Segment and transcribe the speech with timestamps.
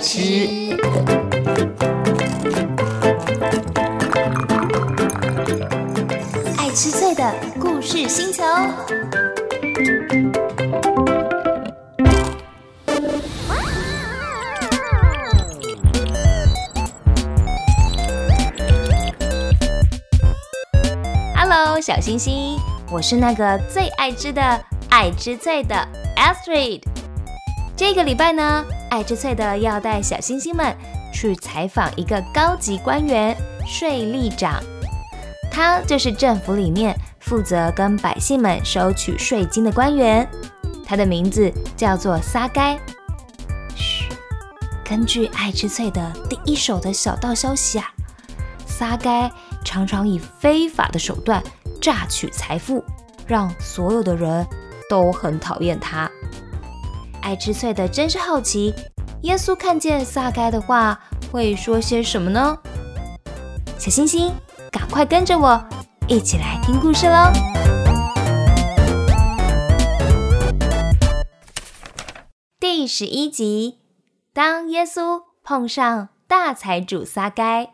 [0.00, 0.76] 吃。
[6.56, 8.42] 爱吃脆的故事星球。
[21.36, 22.58] Hello，小星星，
[22.90, 24.42] 我是那个最爱吃的
[24.90, 25.76] 爱吃脆的
[26.16, 26.82] Astrid。
[27.76, 28.64] 这个礼拜呢，
[28.94, 30.72] 爱吃脆的要带小星星们
[31.12, 34.62] 去采访一个高级官员——税吏长。
[35.50, 40.24] 他就是政府里面负责跟百姓们收取税金的官员。
[40.86, 42.78] 他的名字叫做撒该。
[43.74, 44.08] 嘘，
[44.84, 47.92] 根据爱吃脆的第一手的小道消息啊，
[48.64, 49.28] 撒该
[49.64, 51.42] 常常以非法的手段
[51.80, 52.84] 榨取财富，
[53.26, 54.46] 让所有的人
[54.88, 56.08] 都很讨厌他。
[57.24, 58.74] 爱吃脆的真是好奇，
[59.22, 61.00] 耶稣看见撒该的话
[61.32, 62.54] 会说些什么呢？
[63.78, 64.30] 小星星，
[64.70, 65.58] 赶快跟着我
[66.06, 67.32] 一起来听故事喽！
[72.60, 73.78] 第十一集，
[74.34, 77.70] 当耶稣碰上大财主撒该。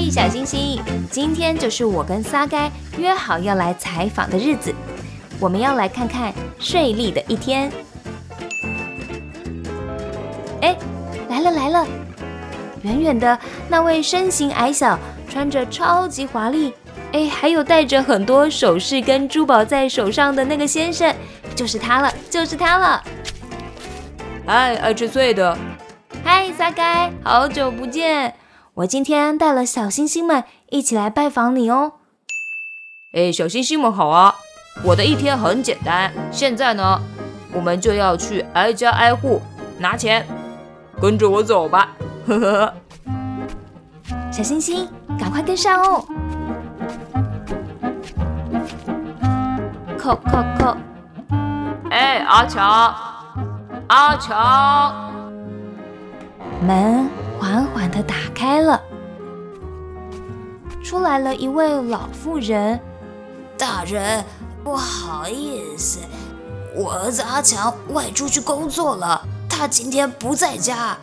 [0.00, 4.72] 嘿，小星星，今天就是我跟撒该约好要来采访的日子，
[5.40, 7.68] 我们要来看看睡利的一天。
[10.62, 10.76] 哎，
[11.28, 11.84] 来了来了！
[12.82, 13.36] 远远的
[13.68, 14.96] 那位身形矮小、
[15.28, 16.72] 穿着超级华丽，
[17.10, 21.12] 哎，还有戴着很多首饰跟珠宝在手上的那个先生，
[21.56, 23.02] 就是他了，就是他了！
[24.46, 25.58] 嗨，爱吃脆的！
[26.22, 28.32] 嗨，撒该，好久不见！
[28.78, 31.94] 我今天带了小星星们一起来拜访你哦。
[33.12, 34.36] 哎，小星星们好啊！
[34.84, 37.00] 我的一天很简单，现在呢，
[37.52, 39.42] 我们就要去挨家挨户
[39.78, 40.24] 拿钱，
[41.00, 41.88] 跟着我走吧。
[42.28, 42.74] 呵呵。
[44.30, 44.88] 小星星，
[45.18, 46.04] 赶快跟上哦！
[49.98, 50.76] 扣扣扣！
[51.90, 52.94] 哎，阿强，
[53.88, 55.10] 阿强！
[56.64, 58.82] 门缓缓地打开了，
[60.82, 62.80] 出来了一位老妇人。
[63.56, 64.24] 大人，
[64.64, 66.00] 不好意思，
[66.74, 70.96] 我儿子阿强外出去工作了，他今天不在家。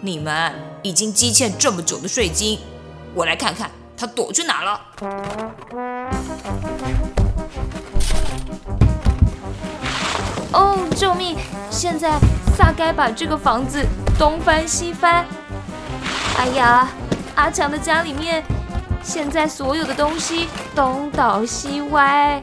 [0.00, 2.58] 你们已经积欠这么久的税金，
[3.14, 4.80] 我来看看他躲去哪了。
[10.52, 11.38] 哦，救命！
[11.70, 12.18] 现在
[12.62, 13.84] 撒该把这个房子
[14.16, 15.26] 东翻西翻。
[16.38, 16.86] 哎呀，
[17.34, 18.40] 阿强的家里面
[19.02, 22.40] 现在所有的东西东倒西歪。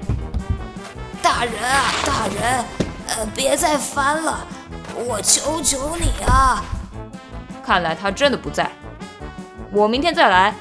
[1.24, 2.66] 大人啊，大人，
[3.08, 4.46] 呃，别再翻了，
[4.94, 6.62] 我求求你啊！
[7.66, 8.70] 看来他真的不在，
[9.72, 10.54] 我明天再来，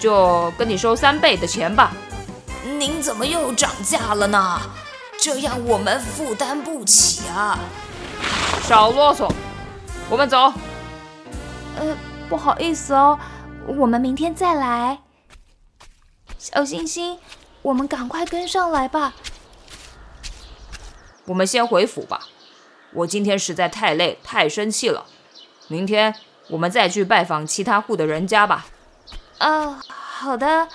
[0.00, 1.92] 就跟你收三倍的钱吧。
[2.78, 4.58] 您怎么又涨价了呢？
[5.20, 7.58] 这样我们负担不起啊！
[8.68, 9.32] 少啰嗦，
[10.10, 10.52] 我们走。
[11.78, 11.96] 呃，
[12.28, 13.18] 不好意思哦，
[13.66, 14.98] 我们明天再来。
[16.38, 17.18] 小星星，
[17.62, 19.14] 我们赶快跟上来吧。
[21.24, 22.20] 我们先回府吧，
[22.92, 25.06] 我今天实在太累、太生气了。
[25.68, 26.14] 明天
[26.50, 28.66] 我们再去拜访其他户的人家吧。
[29.40, 30.68] 哦，好的。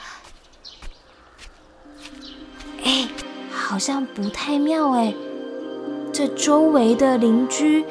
[2.83, 3.07] 哎。
[3.55, 5.13] 好像不太妙哎，
[6.13, 7.83] 这周围的邻居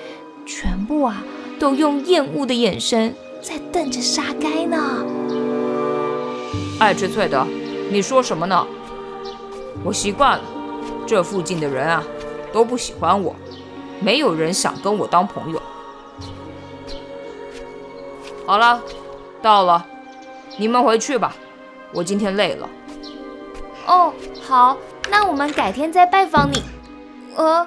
[0.47, 1.25] 全部啊
[1.59, 3.13] 都用厌恶的眼神
[3.43, 5.05] 在瞪着沙该呢。
[6.79, 7.45] 爱吃脆的，
[7.91, 8.65] 你说什么呢？
[9.83, 10.45] 我习惯了，
[11.05, 12.05] 这附近的人啊
[12.53, 13.35] 都不喜欢我，
[13.99, 15.61] 没有人想跟我当朋友。
[18.47, 18.81] 好了，
[19.43, 19.85] 到了，
[20.59, 21.35] 你们回去吧，
[21.93, 22.69] 我今天累了。
[23.89, 24.77] 哦，好。
[25.11, 26.63] 那我们改天再拜访你。
[27.37, 27.67] 呃，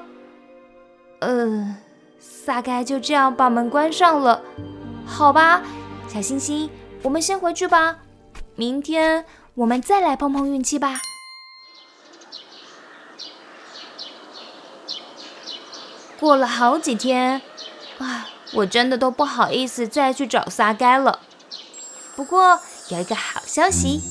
[1.26, 1.76] 呃，
[2.20, 4.42] 撒该就这样把门关上了。
[5.06, 5.64] 好吧，
[6.08, 6.70] 小星星，
[7.02, 7.98] 我们先回去吧。
[8.56, 9.26] 明天
[9.56, 11.00] 我们再来碰碰运气吧。
[16.20, 17.42] 过了好几天，
[17.98, 21.20] 啊，我真的都不好意思再去找撒该了。
[22.16, 24.02] 不过有一个好消息。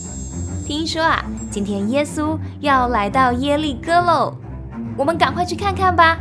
[0.67, 4.35] 听说啊，今天耶稣要来到耶利哥喽，
[4.97, 6.19] 我们赶快去看看吧。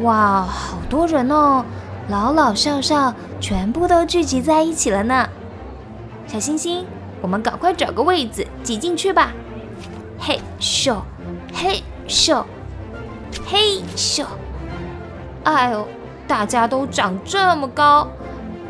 [0.00, 1.64] 哇，好多人哦，
[2.08, 5.28] 老老少少全部都聚集在一起了呢。
[6.26, 6.86] 小星星，
[7.20, 9.32] 我们赶快找个位子挤进去吧。
[10.18, 10.96] 嘿咻，
[11.52, 12.42] 嘿咻，
[13.46, 14.24] 嘿咻。
[15.44, 15.86] 哎呦，
[16.26, 18.08] 大家都长这么高，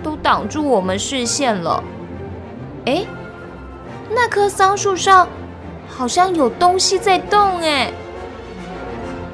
[0.02, 1.84] 都挡住我们视线了。
[2.86, 3.04] 哎，
[4.10, 5.28] 那棵桑树上
[5.88, 7.92] 好像有东西在动哎。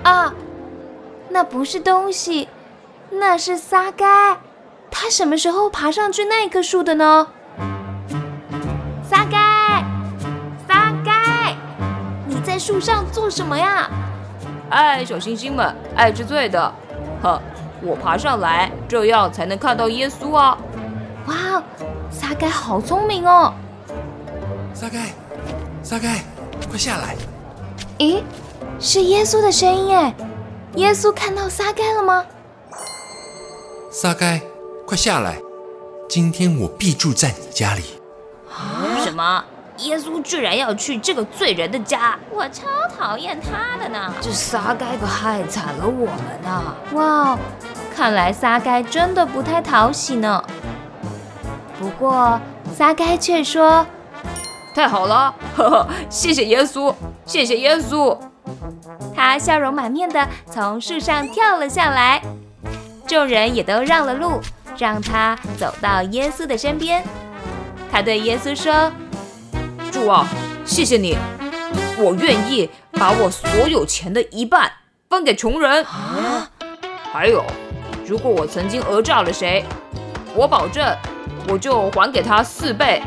[0.03, 0.35] 啊，
[1.31, 2.49] 那不是东西，
[3.11, 4.39] 那是撒该。
[4.91, 7.29] 他什么时候爬上去那棵树的呢？
[9.03, 9.39] 撒该，
[10.67, 11.55] 撒该，
[12.27, 13.89] 你在树上做什么呀？
[14.71, 16.73] 哎，小星星们，爱之最的。
[17.23, 17.41] 呵，
[17.83, 20.59] 我爬上来，这样才能看到耶稣啊！
[21.27, 21.63] 哇，
[22.11, 23.53] 撒该好聪明哦！
[24.75, 25.07] 撒该，
[25.83, 26.23] 撒该，
[26.69, 27.17] 快下来！
[27.99, 28.23] 咦，
[28.81, 30.15] 是耶稣的声音哎！
[30.79, 32.25] 耶稣看到撒该了吗？
[33.91, 34.41] 撒该，
[34.87, 35.41] 快下来！
[36.09, 37.83] 今天我必住在你家里。
[38.49, 39.45] 啊什么？
[39.79, 42.67] 耶稣居然要去这个罪人的家，我超
[42.97, 44.15] 讨厌他的呢！
[44.21, 46.77] 这撒该可害惨了我们呐！
[46.93, 47.37] 哇，
[47.93, 50.41] 看来撒该真的不太讨喜呢。
[51.77, 52.41] 不过
[52.73, 53.85] 撒该却说
[54.77, 56.95] ：“太好了，呵呵，谢谢耶稣，
[57.27, 58.17] 谢谢耶稣。”
[59.15, 62.23] 他笑容满面地从树上跳了下来，
[63.07, 64.41] 众人也都让了路，
[64.77, 67.05] 让他走到耶稣的身边。
[67.91, 68.91] 他对耶稣说。
[69.91, 70.29] 主啊，
[70.67, 71.17] 谢谢你，
[71.97, 74.71] 我愿意把我所有钱的一半
[75.09, 75.83] 分给穷人。
[75.85, 76.49] 啊，
[77.11, 77.43] 还有，
[78.07, 79.65] 如果我曾经讹诈了谁，
[80.35, 80.95] 我保证
[81.49, 83.03] 我就还给他四倍。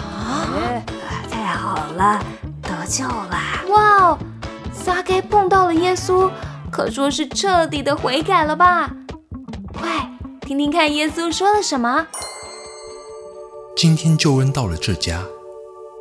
[0.00, 0.48] 啊，
[1.30, 2.18] 太好了，
[2.62, 3.38] 得救了！
[3.68, 4.18] 哇哦，
[4.86, 6.30] 撒该碰到了耶稣，
[6.70, 8.88] 可说是彻底的悔改了吧？
[9.74, 10.08] 快
[10.42, 12.06] 听听看耶稣说了什么。
[13.76, 15.24] 今天救恩到了这家。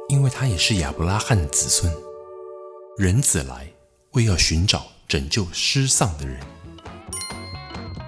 [0.08, 1.92] 因为他也是亚伯拉罕的子孙，
[3.00, 3.68] 人子来
[4.12, 6.40] 为要寻找拯救失丧的人。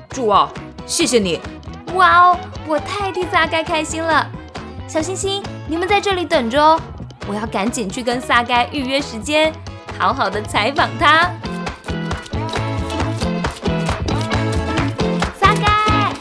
[0.09, 0.53] 主啊，
[0.85, 1.39] 谢谢你！
[1.95, 2.37] 哇哦，
[2.67, 4.31] 我太替撒该开心了。
[4.87, 6.79] 小星星，你们在这里等着哦，
[7.27, 9.51] 我要赶紧去跟撒该预约时间，
[9.99, 11.31] 好好的采访他。
[15.39, 16.13] 撒开，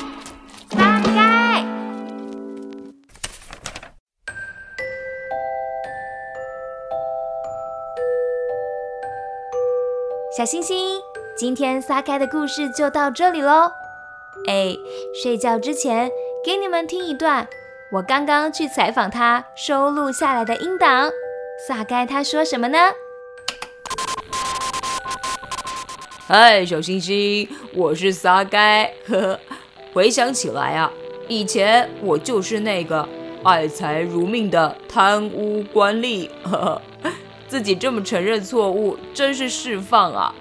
[0.70, 1.64] 撒开
[10.36, 11.00] 小星星，
[11.36, 13.70] 今天撒开的故事就到这里喽。
[14.48, 14.74] 哎，
[15.22, 16.10] 睡觉之前
[16.44, 17.46] 给你们听一段
[17.92, 21.10] 我刚刚去采访他收录下来的音档。
[21.66, 22.78] 撒该他说什么呢？
[26.28, 28.84] 嗨，小星星，我是撒该。
[29.06, 29.40] 呵呵，
[29.92, 30.90] 回想起来啊，
[31.28, 33.08] 以前我就是那个
[33.44, 36.28] 爱财如命的贪污官吏。
[36.42, 37.12] 呵呵。
[37.46, 40.34] 自己这么承认错误，真是释放啊！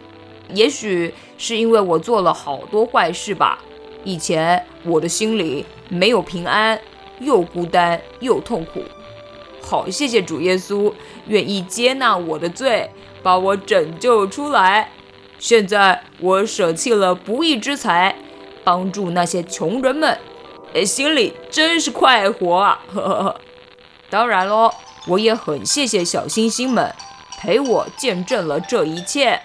[0.49, 3.63] 也许是因为我做了好多坏事吧。
[4.03, 6.79] 以前我的心里没有平安，
[7.19, 8.81] 又孤单又痛苦。
[9.61, 10.91] 好，谢谢主耶稣，
[11.27, 12.89] 愿意接纳我的罪，
[13.21, 14.89] 把我拯救出来。
[15.39, 18.15] 现在我舍弃了不义之财，
[18.63, 20.17] 帮助那些穷人们，
[20.85, 22.79] 心里真是快活啊！
[22.93, 23.41] 呵呵呵。
[24.09, 24.71] 当然喽。
[25.07, 26.91] 我也很谢谢小星星们
[27.37, 29.39] 陪我见证了这一切，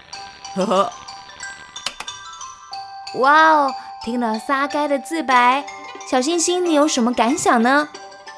[0.54, 0.92] 呵呵。
[3.16, 5.66] 哇哦，听了撒该的自白，
[6.11, 7.90] 小星星你有什么感想呢？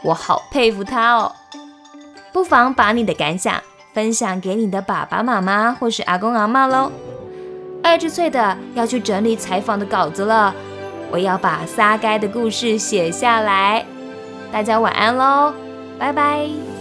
[0.02, 1.36] 我好佩服他哦。
[2.32, 3.62] 不妨把你的感想
[3.94, 6.90] 分享给你的爸爸妈妈或是阿公阿妈喽。
[7.82, 10.54] 爱之脆的要去整理采访的稿子了，
[11.10, 13.84] 我要把撒该的故事写下来。
[14.52, 15.52] 大家晚安喽，
[15.98, 16.71] 拜拜。